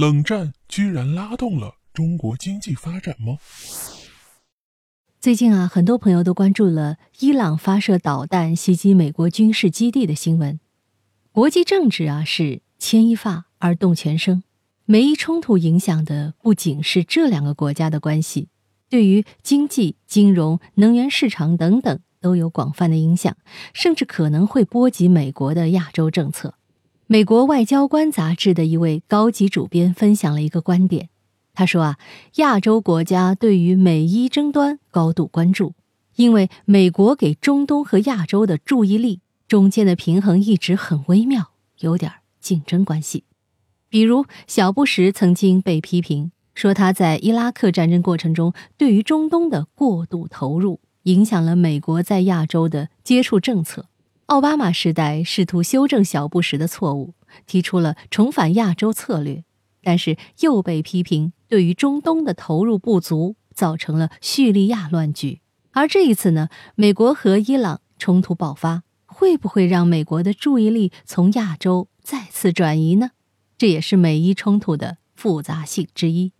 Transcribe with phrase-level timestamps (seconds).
[0.00, 3.38] 冷战居然拉动了中国经济发展吗？
[5.18, 10.60] 最近啊，很多朋友都关注了伊朗发射导弹袭击美国军事基地的新闻。
[11.32, 14.44] 国际政治啊，是牵一发而动全身。
[14.84, 18.50] 美伊冲突影响的不仅是这两个国家的关系，
[18.88, 23.36] 对于经济、金融、能源市场等等都有广泛的影响，
[23.74, 26.54] 甚至可能会波及美国的亚洲政策。
[27.10, 31.08] 美国外交官杂志的一位高级主编分享了一个观点。
[31.54, 31.98] 他说啊，
[32.34, 35.72] 亚洲国家对于美伊争端高度关注，
[36.16, 43.24] 因为美国给中东和亚洲的注意力中间的平衡一直很微妙，有点竞争关系。
[43.88, 53.86] 比如，小布什曾经被批评说他在伊拉克战争过程中对于中东的过度投入，影响了美国在亚洲的接触政策。
[54.28, 57.14] 奥巴马时代试图修正小布什的错误，
[57.46, 59.42] 提出了重返亚洲策略。
[59.82, 65.40] 但是又被批评对于中东的投入不足，造成了叙利亚乱局。
[65.70, 73.12] 而这一次呢，美国和伊朗冲突爆发，会不会让美国的注意力从亚洲再次转移呢？
[73.56, 76.32] 这也是美伊冲突的复杂性之一。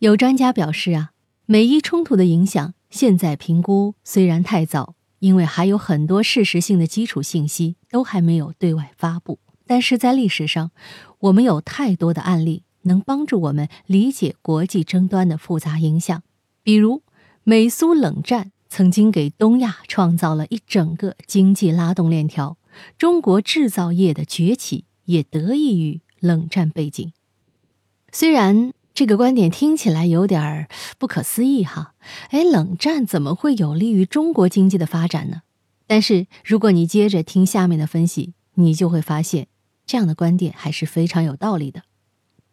[0.00, 1.12] 有专家表示啊，
[1.46, 9.38] 美伊冲突的影响现在评估虽然太早，因为还有很多事实性的基础信息都还没有对外发布。
[9.66, 10.70] 但是在历史上，
[11.18, 16.22] 我们有太多的案例能帮助我们理解国际争端的复杂影响。
[16.62, 17.02] 比如，
[17.42, 22.58] 美苏冷战曾经给东亚创造了一整个经济拉动链条，
[22.98, 27.14] 中国制造业的崛起也得益于冷战背景。
[28.12, 31.94] 虽然这个观点听起来有点不可思议哈，
[32.30, 35.42] 哎，冷战怎么会有利于中国经济的发展呢？
[35.88, 39.48] 但是如果你接着听下面的分析，你就会发现。
[39.86, 41.82] 这样的观点还是非常有道理的。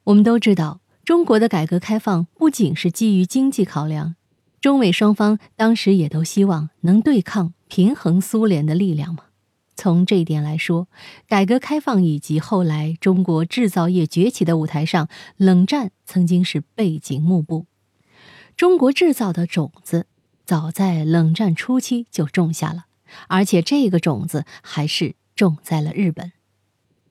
[0.05, 4.15] 我们都知道，中国的改革开放不仅是基于经济考量，
[4.59, 9.25] 中美双方当时也都希望能对抗、平衡苏联的力量嘛。
[9.81, 10.87] 从这一点来说，
[11.27, 17.65] 改革开放以及后来中国制造业崛起的舞台上，冷战曾经是背景幕布。
[18.55, 20.05] 中国制造的种子
[20.45, 22.85] 早在冷战初期就种下了，
[23.27, 26.31] 而且这个种子还是种在了日本。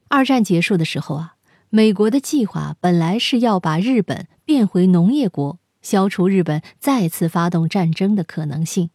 [0.06, 1.34] 二战结束的时候啊，
[1.70, 8.90] 美国的计划本来是要把日本变回农业国，消除日本再次发动战争的可能性。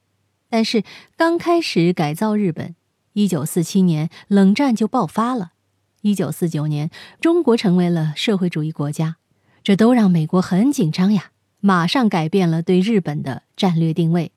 [0.49, 0.85] 但是
[1.17, 2.73] 刚开始改造日本，
[3.15, 5.51] 一九四七年冷战就爆发了。
[6.03, 6.89] 一九四九年，
[7.19, 9.17] 中国成为了社会主义国家，
[9.63, 14.31] 这都让美国很紧张呀，马上改变了对日本的战略定位，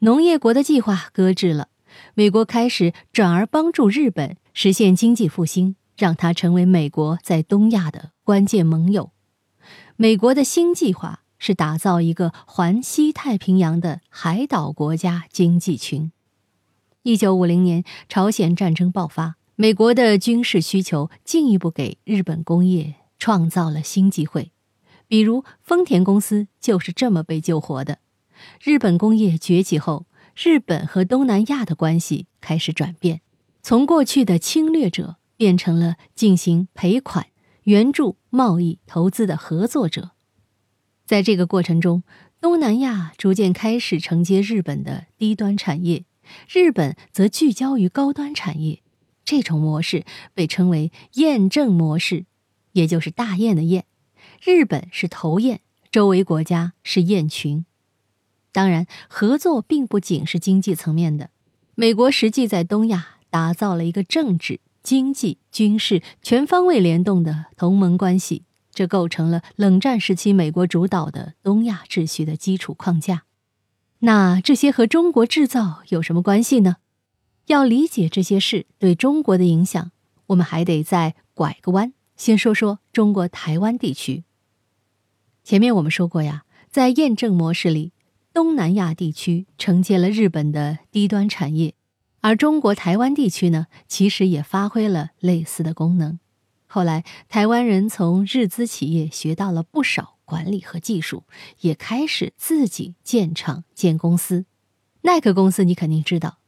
[0.00, 1.68] 农业国的计划搁置了。
[2.14, 5.76] 美国开始转而帮助日本实现经济复兴。
[5.96, 9.12] 让它成为美国在东亚的关键盟友。
[9.94, 16.10] 美国的新计划是打造一个环西太平洋的海岛国家经济群。
[17.04, 24.52] 一九五零年，朝鲜战争爆发，美国的军事需求进一步给日本工业创造了新机会。
[25.06, 27.98] 比如，丰田公司就是这么被救活的。
[28.62, 33.20] 日本工业崛起后，日本和东南亚的关系开始转变，
[33.62, 35.16] 从过去的侵略者。
[35.36, 37.26] 变成了进行赔款、
[37.64, 40.12] 援助、贸易、投资的合作者。
[41.04, 42.04] 在这个过程中，
[42.40, 46.04] 东南亚逐渐开始承接日本的低端产业，
[46.48, 48.80] 日本则聚焦于高端产业。
[49.24, 50.04] 这种模式
[50.34, 52.26] 被称为“验证模式”，
[52.72, 53.84] 也就是大雁的雁。
[54.42, 57.64] 日本是头雁，周围国家是雁群。
[58.52, 61.30] 当然，合作并不仅是经济层面的。
[61.74, 64.60] 美国实际在东亚打造了一个政治。
[64.82, 73.24] 经济、军事全方位联动的同盟关系，这构成了冷战时期美国主导的东亚秩序的基础框架。
[74.04, 76.76] 那这些和中国制造有什么关系呢？
[77.46, 79.92] 要理解这些事对中国的影响，
[80.26, 84.24] 我们还得再拐个弯，先说说中国台湾地区。
[85.42, 87.92] 前面我们说过呀，在验证模式里，
[88.34, 91.72] 东南亚地区承接了日本的低端产业。
[92.20, 96.18] 而中国台湾地区呢，其实也发挥了类似的功能。
[96.66, 101.24] 后来，台湾人从日资企业学到了不少管理和技术，
[101.60, 104.46] 也开始自己建厂建公司。
[105.02, 106.38] 耐克公司你肯定知道，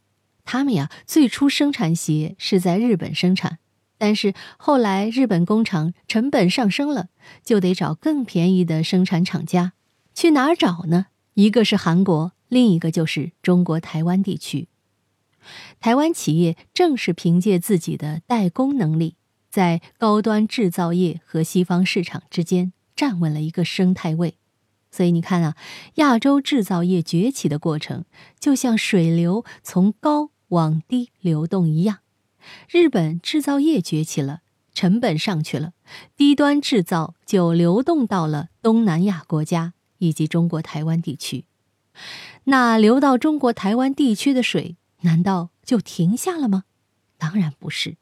[0.45, 3.59] 他们呀最初生产鞋是在日本生产，
[3.99, 7.09] 但是后来日本工厂成本上升了，
[7.45, 9.75] 就得找更便宜的生产厂家。
[10.15, 11.07] 去哪儿找呢？
[11.35, 14.69] 一个是韩国，另一个就是中国台湾地区。
[15.79, 19.17] 台湾企业正是凭借自己的代工能力，
[19.51, 24.39] 在高端制造业和西方市场之间站稳了一个生态位。
[24.91, 25.55] 所以你看啊，
[25.97, 28.07] 亚洲制造业崛起的过程
[28.41, 31.99] 就像水流从高往低流动一样。
[32.71, 34.41] 日本制造业崛起了，
[34.73, 35.73] 成本上去了，
[36.17, 41.45] 低端制造就流动到了东南亚国家以及中国台湾地区。
[42.45, 46.65] 那流到中国台湾地区的水，难道就停下了吗？
[47.19, 47.97] 当然不是。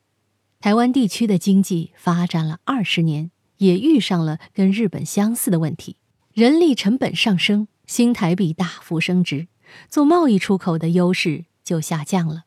[0.61, 5.96] 台湾地区的经济发展了二十年，也遇上了跟日本相似的问题：
[6.32, 9.48] 人力成本上升，新台币大幅升值，
[9.88, 12.44] 做贸易出口的优势就下降了。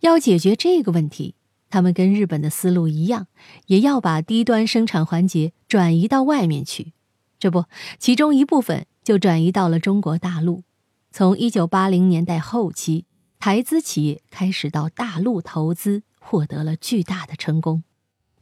[0.00, 1.34] 要解决这个问题，
[1.70, 3.26] 他们跟日本的思路一样，
[3.66, 6.92] 也要把低端生产环节转移到外面去。
[7.38, 7.64] 这不，
[7.98, 10.62] 其中一部分就转移到了中国大陆。
[11.10, 13.06] 从一九八零年代后期，
[13.38, 17.82] 台资企业开始到大陆投资，获得了巨大的成功。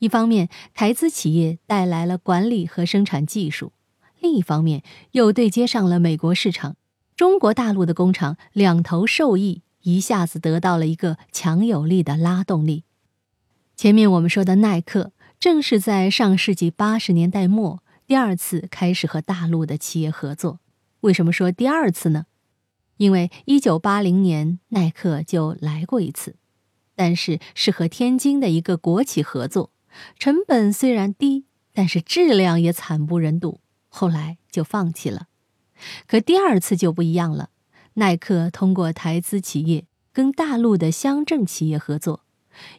[0.05, 3.73] 一方面，台资企业带来了管理和生产技术；
[4.21, 6.77] 另一方面，又对接上了美国市场。
[7.17, 9.63] 中国大陆的工厂两头受益。
[9.85, 12.85] 一下子得到了一个强有力的拉动力。
[13.77, 20.59] 前面我们说的耐克，正是在上世纪八十年代末第二次开始和大陆的企业合作。
[21.01, 22.25] 为什么说第二次呢？
[22.97, 26.37] 因为一九八零年耐克就来过一次，
[26.97, 29.71] 但是是和天津的一个国企合作，
[30.19, 35.29] 成本虽然低，但是质量也惨不忍睹，后来就放弃了。
[36.07, 37.51] 可第二次就不一样了。
[37.95, 42.25] 耐克通过台资企业跟大陆的乡镇企业合作，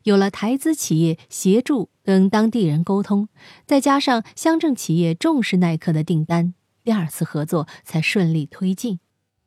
[0.04, 3.30] 有了台资企业协助跟当地人沟通，
[3.66, 6.54] 再加上乡镇企业重视耐克的订单，
[6.84, 9.00] 第二次合作才顺利推进。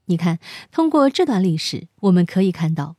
[0.07, 0.39] 你看，
[0.71, 2.97] 通过这段历史，我们可以看到，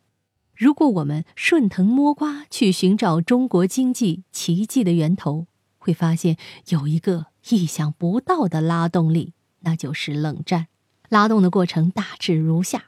[0.59, 5.47] 如果我们顺藤摸瓜去寻找中国经济奇迹的源头，
[5.77, 6.35] 会发现
[6.67, 10.67] 有一个意想不到的拉动力，那就是冷战。
[11.07, 12.87] 拉动的过程大致如下：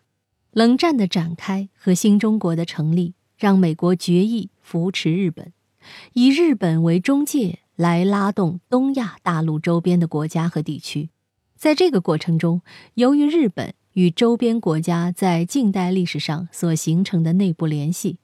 [0.52, 5.54] 冷战的展开和新中国的成立，让美国决议扶持日本，
[6.12, 11.10] 以日本为中介来拉动东亚大陆周边的国家和地区。
[11.56, 12.62] 在这个过程中，
[12.96, 18.18] 由于日本与周边国家在近代历史上所形成的内部联系，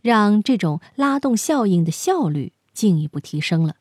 [0.00, 3.76] 让这种拉动效应的效率进一步提升了。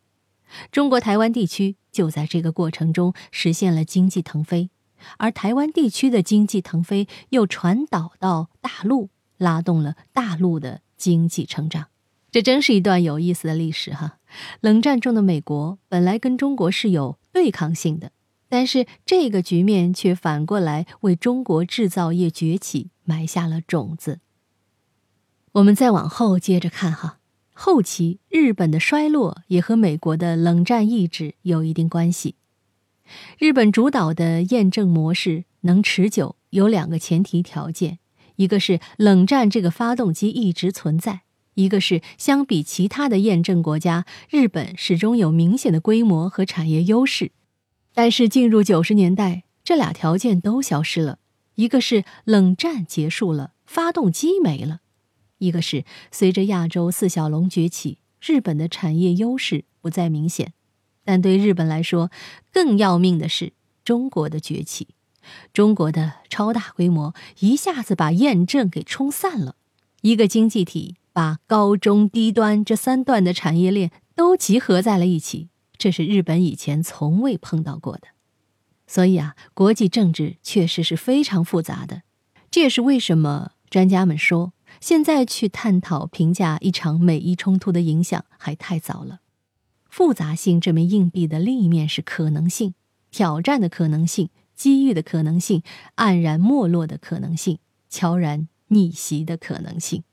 [0.72, 4.70] 中国台湾地区就在这个过程中实现了经济腾飞。
[5.18, 11.88] 而台湾地区的经济腾飞又传导到大陆，拉动了大陆的经济成长。
[12.30, 14.20] 这真是一段有意思的历史哈！
[14.60, 18.12] 冷战中的美国本来跟中国是有对抗性的，
[18.52, 24.20] 但是这个局面却反过来为中国制造业崛起埋下了种子。
[25.54, 27.20] 我们再往后接着看哈，
[27.54, 32.36] 后期日本的衰落也和美国的冷战意志有一定关系。
[33.38, 38.00] 日本主导的验证模式能持久，有两个前提条件：
[38.36, 41.22] 一个是冷战这个发动机一直存在；
[41.54, 47.32] 一个是相比其他的验证国家，日本始终有明显的规模和产业优势。
[47.94, 51.20] 但是进入九十年代，这俩条件都消失了：
[51.56, 54.80] 一个是冷战结束了，发动机没了；
[55.40, 60.54] 一个是随着亚洲四小龙崛起，日本的产业优势不再明显。
[61.04, 62.12] 但对日本来说，
[62.52, 63.54] 更要命的是
[63.84, 64.90] 中国的崛起。
[65.54, 69.56] 中国的超大规模一下子把验证给冲散了，
[70.02, 75.50] 一个经济体把高中低端这三段的产业链都集合在了一起，
[75.82, 78.10] 这是日本以前从未碰到过的。
[78.86, 82.04] 所以啊，国际政治确实是非常复杂的。
[82.52, 89.22] 这也是为什么专家们说，现在去探讨评价一场美伊冲突的影响还太早了。
[89.90, 92.76] 复杂性这枚硬币的另一面是可能性、
[93.10, 95.64] 挑战的可能性、机遇的可能性、
[95.96, 97.58] 黯然没落的可能性、
[97.90, 100.04] 悄然逆袭的可能性。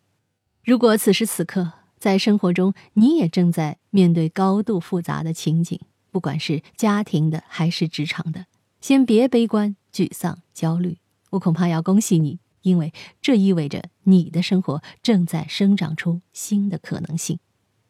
[0.64, 5.78] 如果此时此刻在生活中你也正在面对高度复杂的情景，
[6.10, 8.46] 不管是家庭的还是职场的，
[8.80, 10.98] 先别悲观、沮丧、焦虑，
[11.30, 17.38] 我恐怕要恭喜你，因为这意味着你的生活正在生长出新的可能性。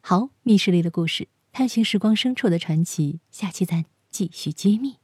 [0.00, 1.28] 好，密室里的故事。
[1.52, 4.96] 探寻时光深处的传奇，下期咱继续揭秘。